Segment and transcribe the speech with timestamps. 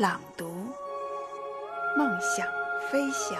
[0.00, 0.48] 朗读，
[1.94, 2.46] 梦想
[2.90, 3.38] 飞翔。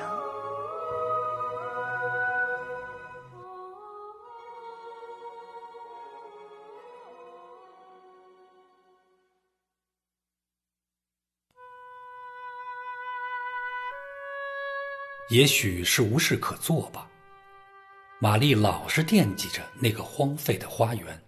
[15.30, 17.08] 也许是无事可做吧，
[18.18, 21.22] 玛丽老是惦记着那个荒废的花园，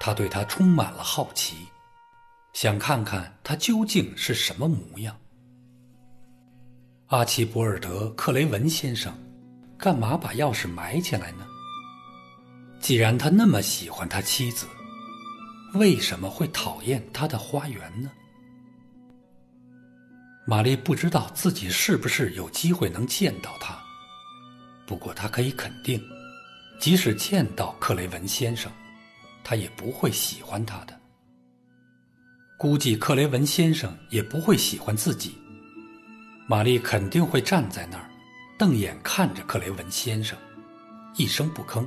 [0.00, 1.68] 她对它充满了好奇。
[2.52, 5.16] 想看看他究竟是什么模样。
[7.06, 9.12] 阿奇博尔德·克雷文先生，
[9.78, 11.46] 干嘛把钥匙埋起来呢？
[12.80, 14.66] 既然他那么喜欢他妻子，
[15.74, 18.10] 为什么会讨厌他的花园呢？
[20.46, 23.78] 玛丽不知道自己是不是有机会能见到他，
[24.86, 26.02] 不过她可以肯定，
[26.80, 28.70] 即使见到克雷文先生，
[29.44, 31.01] 他也不会喜欢他的。
[32.62, 35.36] 估计克雷文先生也不会喜欢自己。
[36.46, 38.08] 玛丽肯定会站在那儿，
[38.56, 40.38] 瞪眼看着克雷文先生，
[41.16, 41.84] 一声不吭。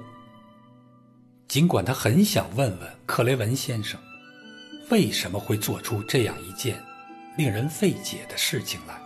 [1.48, 3.98] 尽管他很想问问克雷文先生，
[4.92, 6.84] 为什么会做出这样一件
[7.38, 9.00] 令人费解的事情来。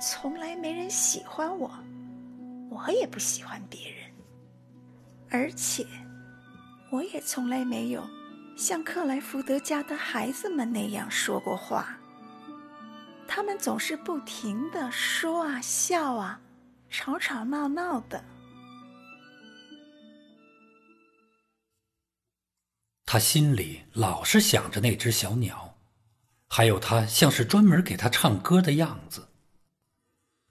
[0.00, 1.68] 从来没人喜欢我，
[2.70, 4.08] 我也不喜欢别人，
[5.28, 5.84] 而且
[6.92, 8.08] 我也从来没有。
[8.56, 11.98] 像克莱福德家的孩子们那样说过话，
[13.28, 16.40] 他们总是不停的说啊笑啊，
[16.88, 18.24] 吵吵闹闹的。
[23.04, 25.76] 他心里老是想着那只小鸟，
[26.48, 29.28] 还有它像是专门给他唱歌的样子。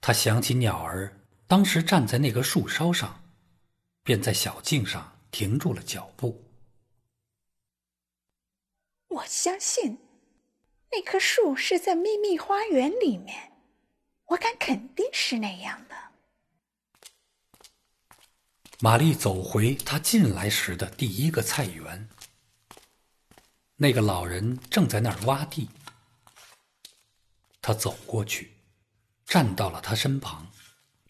[0.00, 3.20] 他想起鸟儿当时站在那个树梢上，
[4.04, 6.45] 便在小径上停住了脚步。
[9.08, 9.98] 我相信，
[10.90, 13.52] 那棵树是在秘密花园里面。
[14.26, 15.94] 我敢肯定是那样的。
[18.80, 22.08] 玛丽走回她进来时的第一个菜园，
[23.76, 25.68] 那个老人正在那儿挖地。
[27.62, 28.52] 她走过去，
[29.24, 30.50] 站到了他身旁，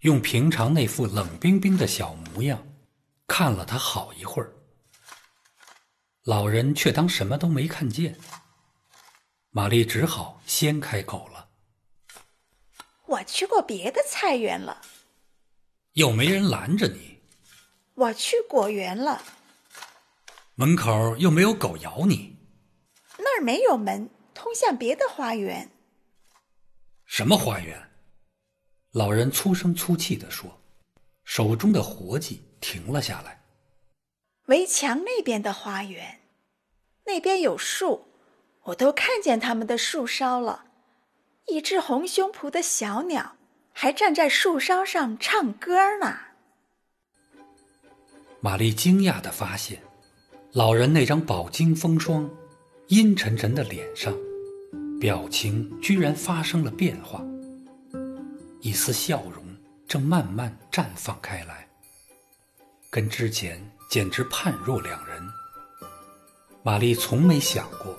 [0.01, 2.67] 用平常那副冷冰冰的小模样
[3.27, 4.56] 看了他好一会儿。
[6.27, 8.19] 老人却当什么都没看见。
[9.51, 11.51] 玛丽只好先开口了
[13.07, 14.83] ：“我去过别的菜园了，
[15.93, 17.23] 又没人拦着你。
[17.95, 19.23] 我去果园了，
[20.57, 22.37] 门口又没有狗咬你。
[23.19, 25.71] 那儿没有门，通向别的花园。
[27.05, 27.81] 什么花园？”
[28.91, 30.61] 老人粗声粗气地说，
[31.25, 33.46] 手中的活计停了下来。
[34.47, 36.21] 围墙那边的花园，
[37.05, 38.07] 那边有树，
[38.63, 40.67] 我都看见他们的树梢了。
[41.49, 43.37] 一只红胸脯的小鸟
[43.73, 46.19] 还站在树梢上唱歌呢。
[48.39, 49.83] 玛丽惊讶的发现，
[50.53, 52.31] 老人那张饱经风霜、
[52.87, 54.17] 阴沉沉的脸上，
[55.01, 57.21] 表情居然发生了变化，
[58.61, 59.45] 一丝笑容
[59.89, 61.69] 正慢慢绽放开来，
[62.91, 63.61] 跟之前。
[63.89, 65.27] 简直判若两人。
[66.63, 67.97] 玛丽从没想过，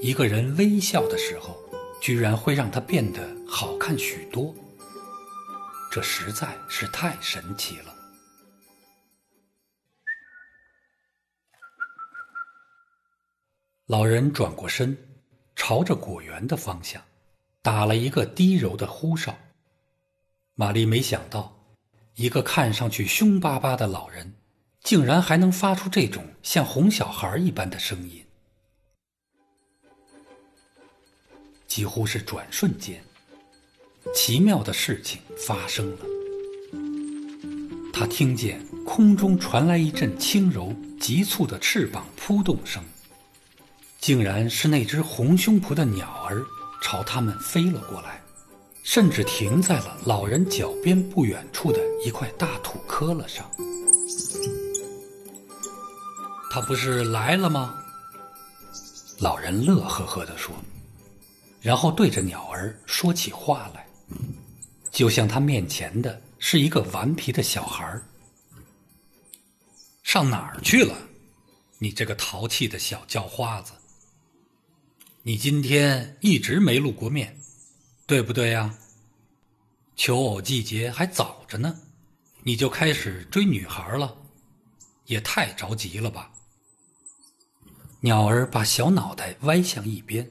[0.00, 1.56] 一个人微笑的时候，
[2.00, 4.54] 居然会让他变得好看许多。
[5.90, 7.94] 这实在是太神奇了。
[13.86, 14.96] 老人转过身，
[15.54, 17.00] 朝着果园的方向，
[17.62, 19.34] 打了一个低柔的呼哨。
[20.54, 21.56] 玛丽没想到，
[22.16, 24.34] 一个看上去凶巴巴的老人。
[24.86, 28.24] 竟然还能发出这种像哄小孩一般的声音，
[31.66, 33.02] 几乎是转瞬间，
[34.14, 36.06] 奇妙的事情发生了。
[37.92, 42.80] 他听见空中传来一阵轻柔、急促的翅膀扑动声，
[43.98, 46.40] 竟然是那只红胸脯的鸟儿
[46.80, 48.22] 朝他们飞了过来，
[48.84, 53.50] 甚至停在了老人脚边不远处的一块大土坷了上。
[56.56, 57.84] 他不是来了吗？
[59.18, 60.56] 老人乐呵呵地说，
[61.60, 63.86] 然后对着鸟儿说起话来，
[64.90, 68.02] 就像他面前的是一个顽皮的小孩儿。
[70.02, 70.96] 上哪儿去了？
[71.78, 73.72] 你这个淘气的小叫花子！
[75.24, 77.38] 你今天一直没露过面，
[78.06, 78.74] 对不对呀？
[79.94, 81.78] 求偶季节还早着呢，
[82.44, 84.16] 你就开始追女孩了，
[85.04, 86.32] 也太着急了吧！
[88.06, 90.30] 鸟儿把小脑袋歪向一边，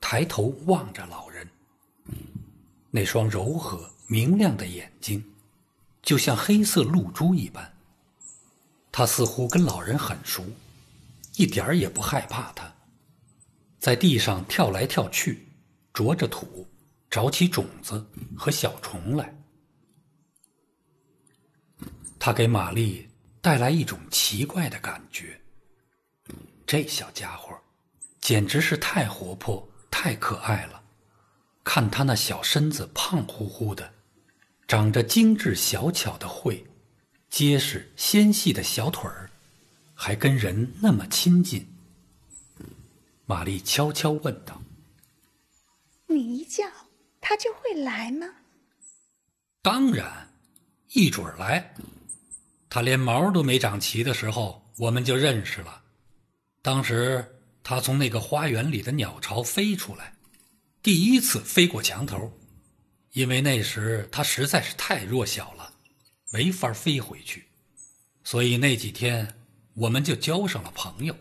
[0.00, 1.48] 抬头望着老人，
[2.90, 5.24] 那双柔和明亮的眼睛，
[6.02, 7.72] 就像黑色露珠一般。
[8.90, 10.44] 他似乎跟老人很熟，
[11.36, 12.74] 一点儿也不害怕他。
[13.78, 15.46] 在地上跳来跳去，
[15.92, 16.66] 啄着土，
[17.08, 18.04] 找起种子
[18.36, 19.32] 和小虫来。
[22.18, 23.08] 他给玛丽
[23.40, 25.40] 带来一种奇怪的感觉。
[26.68, 27.58] 这小家伙，
[28.20, 30.82] 简直是太活泼、太可爱了。
[31.64, 33.90] 看他那小身子胖乎乎的，
[34.66, 36.66] 长着精致小巧的喙，
[37.30, 39.30] 结实纤细的小腿儿，
[39.94, 41.66] 还跟人那么亲近。
[43.24, 44.60] 玛丽悄悄问道
[46.06, 46.66] ：“你一叫，
[47.18, 48.26] 他就会来吗
[49.62, 50.28] ？”“当然，
[50.90, 51.74] 一准儿来。
[52.68, 55.84] 他连毛都没长齐的时候，我们就认识了。
[56.62, 60.14] 当时他从那个花园里的鸟巢飞出来，
[60.82, 62.32] 第一次飞过墙头，
[63.12, 65.72] 因为那时他实在是太弱小了，
[66.30, 67.46] 没法飞回去，
[68.24, 69.34] 所以那几天
[69.74, 71.16] 我们就交上了朋友。”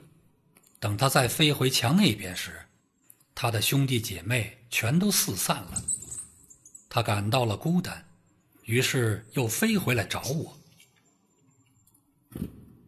[0.80, 2.52] 等他再飞回墙那边时，
[3.34, 5.84] 他的兄弟姐妹全都四散了。
[6.88, 8.08] 他感到了孤单，
[8.64, 10.58] 于是又飞回来找我。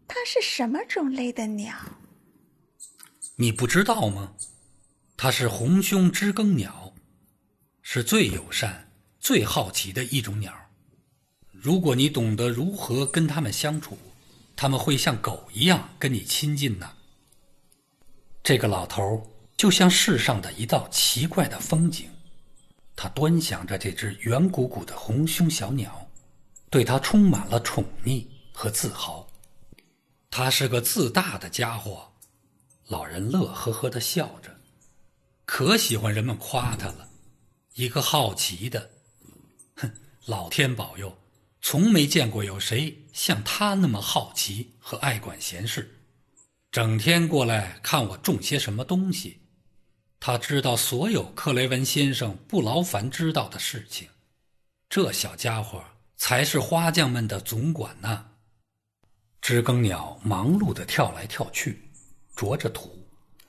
[0.07, 1.75] 它是什么种类的鸟？
[3.41, 4.33] 你不知道吗？
[5.15, 6.93] 它是红胸知更鸟，
[7.81, 10.53] 是最友善、最好奇的一种鸟。
[11.49, 13.97] 如果你懂得如何跟它们相处，
[14.57, 16.91] 它们会像狗一样跟你亲近呢。
[18.43, 19.25] 这个老头
[19.55, 22.09] 就像世上的一道奇怪的风景，
[22.93, 26.09] 他端详着这只圆鼓鼓的红胸小鸟，
[26.69, 29.25] 对它充满了宠溺和自豪。
[30.29, 32.08] 他是个自大的家伙，
[32.89, 34.49] 老人乐呵呵的笑着，
[35.45, 37.07] 可喜欢人们夸他了。
[37.75, 38.89] 一个好奇的，
[39.75, 39.91] 哼，
[40.25, 41.15] 老天保佑，
[41.61, 45.99] 从没见过有谁像他那么好奇和爱管闲事。
[46.71, 49.39] 整天过来看我种些什么东西，
[50.19, 54.07] 他知道所有克雷文先生不劳烦知道的事情。
[54.89, 55.83] 这小家伙
[56.17, 58.25] 才是花匠们的总管呢。
[59.41, 61.88] 知更鸟忙碌地跳来跳去，
[62.39, 62.97] 啄着土，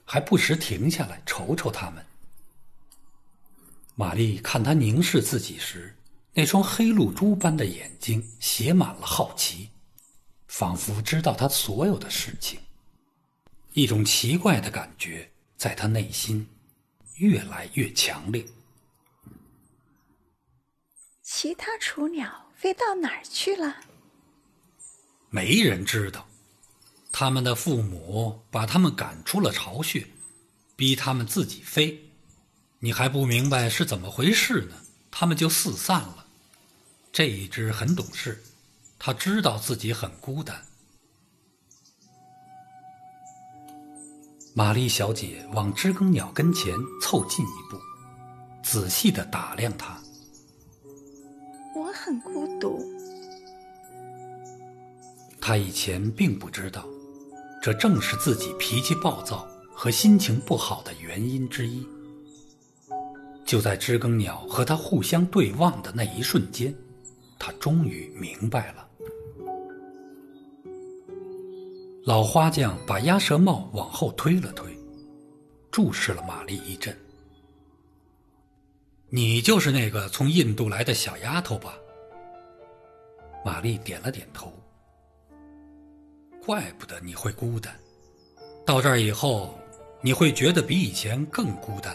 [0.05, 2.05] 还不时停下来瞅瞅他们。
[3.95, 5.97] 玛丽看他凝视自己时，
[6.35, 9.71] 那双黑露珠般的眼睛写满了好奇，
[10.49, 12.59] 仿佛知道他所有的事情。
[13.75, 16.44] 一种奇怪的感觉在他内心
[17.15, 18.44] 越来越强烈。
[21.23, 23.85] 其他雏鸟飞到哪儿去了？
[25.29, 26.27] 没人知道。
[27.12, 30.06] 他们的父母把他们赶出了巢穴，
[30.76, 32.10] 逼他们自己飞。
[32.79, 34.76] 你还不明白是怎么回事呢？
[35.10, 36.26] 他们就四散了。
[37.12, 38.43] 这一只很懂事，
[38.98, 40.64] 它知道自己很孤单。
[44.55, 47.79] 玛丽小姐往知更鸟跟前凑近一步，
[48.62, 50.00] 仔细的打量它。
[51.74, 52.81] 我很孤独。
[55.40, 56.86] 她以前并不知道，
[57.60, 61.86] 这正是自己脾气暴躁和心情不好的原因之一。
[63.44, 66.74] 就在知更鸟和他互相对望的那一瞬间，
[67.38, 68.86] 他终于明白了。
[72.05, 74.74] 老花匠把鸭舌帽往后推了推，
[75.70, 76.96] 注视了玛丽一阵。
[79.10, 81.74] “你就是那个从印度来的小丫头吧？”
[83.44, 84.50] 玛丽点了点头。
[86.44, 87.75] “怪不得你会孤单，
[88.67, 89.59] 到这儿以后，
[90.01, 91.94] 你会觉得比以前更孤单。”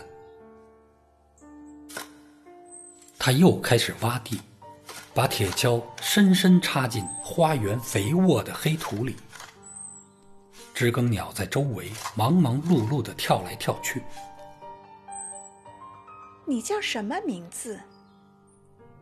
[3.17, 4.39] 他又开始挖地，
[5.13, 9.15] 把铁锹深深插进花园肥沃的黑土里。
[10.75, 14.03] 知更鸟在周围忙忙碌碌的跳来跳去。
[16.45, 17.79] 你叫什么名字？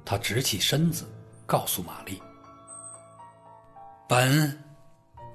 [0.05, 1.05] 他直起身子，
[1.45, 2.21] 告诉玛丽
[4.07, 4.49] ：“本·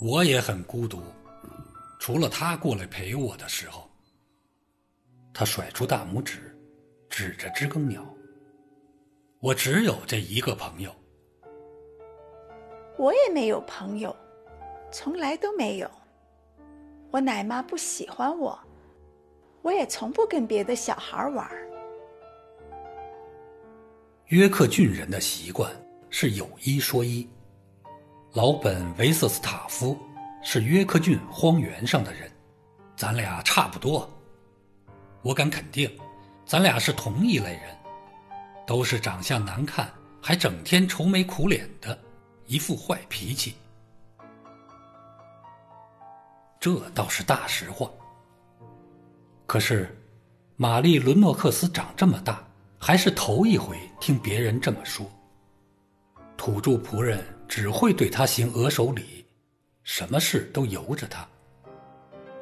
[0.00, 1.02] 我也很孤独，
[1.98, 3.88] 除了他过来陪我的时候。”
[5.34, 6.56] 他甩出大拇指，
[7.08, 8.04] 指着知更鸟
[9.40, 10.94] ：“我只有这一个朋友。”
[12.98, 14.14] 我也没有朋友，
[14.92, 15.90] 从来都没有。
[17.10, 18.58] 我奶妈不喜欢我，
[19.62, 21.69] 我也从不跟别的小孩玩。
[24.30, 25.68] 约克郡人的习惯
[26.08, 27.28] 是有一说一。
[28.32, 29.98] 老本维瑟斯塔夫
[30.40, 32.30] 是约克郡荒原上的人，
[32.94, 34.08] 咱俩差不多。
[35.22, 35.90] 我敢肯定，
[36.46, 37.76] 咱俩是同一类人，
[38.64, 41.98] 都是长相难看，还整天愁眉苦脸的。
[42.46, 43.56] 一副坏脾气，
[46.60, 47.90] 这倒是大实话。
[49.46, 50.00] 可是，
[50.54, 52.44] 玛丽·伦诺克斯长这么大，
[52.82, 55.06] 还是头一回听别人这么说。
[56.34, 59.26] 土著仆人只会对他行额手礼，
[59.84, 61.28] 什么事都由着他。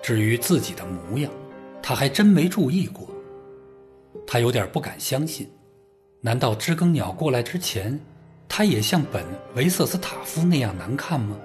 [0.00, 1.30] 至于自己的模样，
[1.82, 3.08] 他还真没注意过。
[4.24, 5.50] 他有点不敢相信，
[6.20, 7.98] 难道知更鸟过来之前？
[8.48, 9.26] 他也像本
[9.56, 11.36] 维瑟斯塔夫那样难看吗？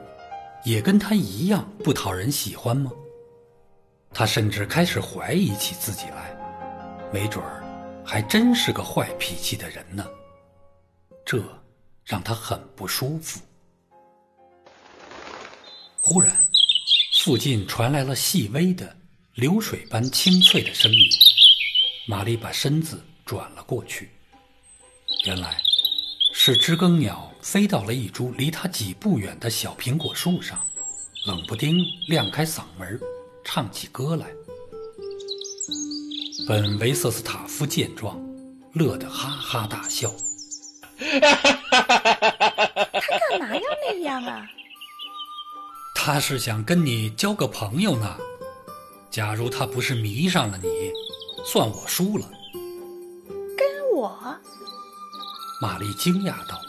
[0.63, 2.91] 也跟他一样不讨人喜欢吗？
[4.13, 6.37] 他甚至开始怀疑起自己来，
[7.11, 7.62] 没准儿
[8.05, 10.05] 还真是个坏脾气的人呢。
[11.25, 11.43] 这
[12.03, 13.39] 让他很不舒服。
[16.01, 16.45] 忽然，
[17.23, 18.95] 附近传来了细微的、
[19.35, 21.09] 流水般清脆的声音。
[22.05, 24.09] 玛丽把身子转了过去，
[25.25, 25.61] 原来。
[26.35, 30.59] 是知更鸟飞到了一株离它几步远的小苹果树上，
[31.25, 32.99] 冷不丁亮开嗓门，
[33.45, 34.27] 唱起歌来。
[36.45, 38.19] 本维瑟斯塔夫见状，
[38.73, 40.11] 乐得哈哈大笑。
[40.97, 41.19] 他
[43.29, 44.45] 干嘛要那样啊？
[45.95, 48.17] 他是想跟你交个朋友呢。
[49.09, 50.67] 假如他不是迷上了你，
[51.45, 52.29] 算我输了。
[53.55, 54.35] 跟我？
[55.61, 56.59] 玛丽惊讶道：“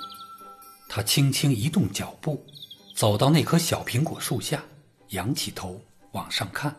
[0.88, 2.46] 她轻轻移动脚步，
[2.94, 4.62] 走到那棵小苹果树下，
[5.08, 5.80] 仰起头
[6.12, 6.76] 往上看。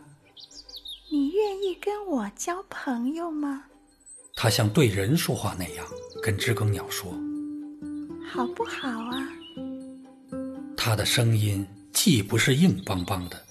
[1.66, 3.64] 你跟我交朋友吗？”
[4.36, 5.84] 他像对人说话那样
[6.22, 7.12] 跟知更鸟说
[8.30, 9.28] ：“好不好啊？”
[10.78, 13.42] 他的声音既不是硬邦邦的，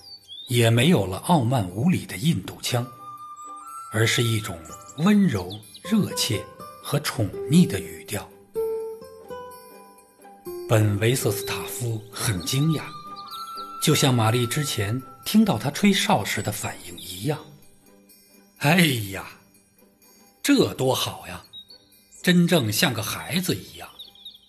[0.47, 2.87] 也没有了傲慢无礼的印度腔，
[3.91, 4.57] 而是一种
[4.99, 5.51] 温柔、
[5.83, 6.41] 热切
[6.81, 8.25] 和宠溺的语调。
[10.69, 12.83] 本维瑟斯塔夫很惊讶，
[13.83, 17.37] 就像玛丽之前听到他吹哨时的反应一样。
[18.65, 18.77] 哎
[19.11, 19.23] 呀，
[20.41, 21.45] 这多好呀！
[22.23, 23.87] 真正像个孩子一样，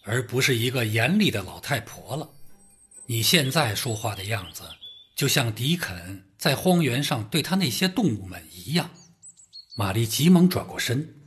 [0.04, 2.30] 而不是一个严厉的老太婆了。
[3.04, 4.62] 你现在说话的样子，
[5.14, 8.88] 就像迪肯在荒原上对他那些动物们一样。
[9.74, 11.22] 玛丽急忙转过身：“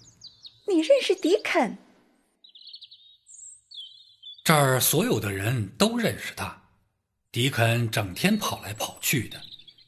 [0.67, 1.77] 你认识迪肯？”
[4.43, 6.63] 这儿所有的人都认识他，
[7.31, 9.39] 迪肯整天跑来跑去的，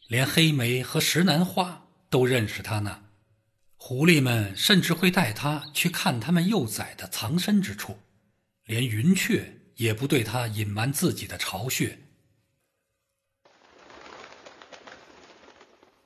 [0.08, 3.06] 连黑莓和石楠花都认识他呢。
[3.78, 7.98] 狐狸们甚至会带他去看他们幼崽的藏身之处，
[8.66, 11.98] 连云雀也不对他隐瞒自己的巢穴。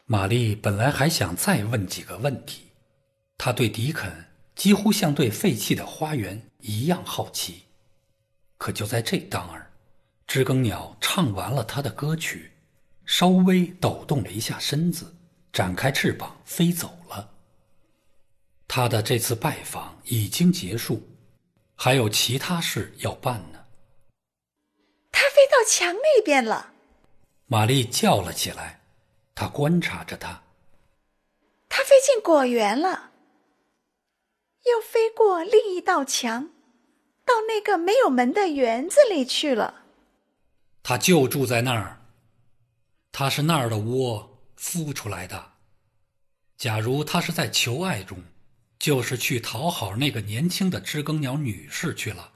[0.05, 2.71] 玛丽本来还想再问几个问题，
[3.37, 7.63] 她对迪肯几乎像对废弃的花园一样好奇。
[8.57, 9.69] 可就在这当儿，
[10.27, 12.51] 知更鸟唱完了他的歌曲，
[13.05, 15.13] 稍微抖动了一下身子，
[15.55, 17.31] 展开翅膀飞走了。
[18.67, 21.01] 他的这次拜访已经结束，
[21.75, 23.65] 还有其他事要办呢。
[25.13, 26.73] 他飞到墙那边了，
[27.45, 28.81] 玛丽叫了起来。
[29.33, 30.43] 她观察着他。
[31.69, 33.11] 他飞进果园了，
[34.65, 36.49] 又飞过另一道墙。
[37.23, 39.85] 到那个没有门的园子里去了。
[40.83, 42.01] 他就住在那儿。
[43.13, 45.53] 他是那儿的窝孵出来的。
[46.57, 48.23] 假如他是在求爱中，
[48.79, 52.33] 就是去讨好那个年轻的知更鸟女士去了。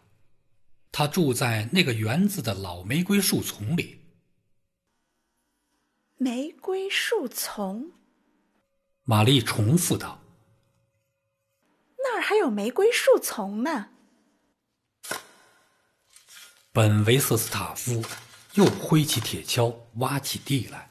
[0.91, 4.01] 他住在那个园子的老玫瑰树丛里。
[6.17, 7.91] 玫瑰树丛。
[9.03, 10.21] 玛丽重复道
[12.03, 13.91] ：“那儿还有玫瑰树丛呢。”
[16.73, 18.03] 本维瑟斯塔夫
[18.55, 20.88] 又挥起铁锹挖起地来。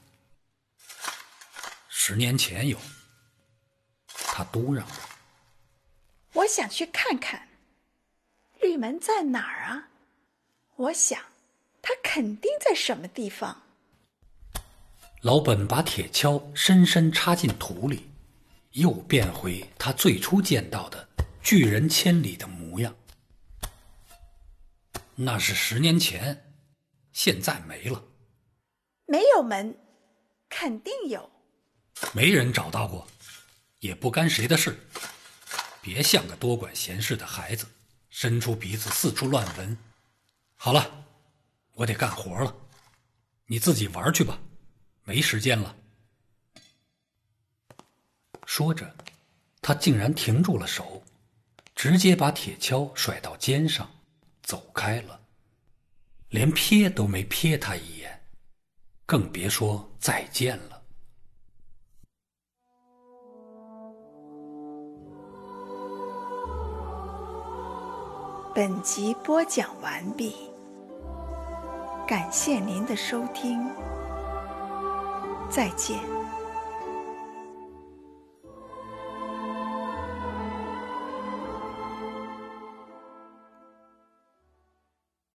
[2.09, 2.79] 十年前有，
[4.07, 4.95] 他嘟嚷着
[6.33, 7.47] ：“我想去看看，
[8.62, 9.91] 绿门在哪儿啊？
[10.77, 11.21] 我想，
[11.83, 13.61] 它肯定在什么地方。
[15.21, 18.09] 老本把铁锹深深插进土里，
[18.71, 21.07] 又变回他最初见到的
[21.43, 22.97] 巨人千里的模样。
[25.15, 26.55] 那是十年前，
[27.12, 28.03] 现在没了。
[29.05, 29.79] 没有门，
[30.49, 31.31] 肯定有。
[32.12, 33.07] 没人找到过，
[33.81, 34.78] 也不干谁的事。
[35.81, 37.67] 别像个多管闲事的孩子，
[38.11, 39.76] 伸出鼻子四处乱闻。
[40.57, 41.05] 好了，
[41.75, 42.55] 我得干活了，
[43.47, 44.38] 你自己玩去吧，
[45.05, 45.75] 没时间了。
[48.45, 48.95] 说着，
[49.61, 51.05] 他竟然停住了手，
[51.75, 53.90] 直接把铁锹甩到肩上，
[54.43, 55.21] 走开了，
[56.31, 58.26] 连瞥都没瞥他一眼，
[59.07, 60.78] 更别说再见了。
[68.59, 70.35] 本集播讲完毕，
[72.09, 73.65] 感谢您的收听，
[75.49, 76.18] 再见。